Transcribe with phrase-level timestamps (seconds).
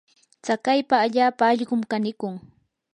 [0.43, 2.35] tsakaypa allaapa allqum kanikun.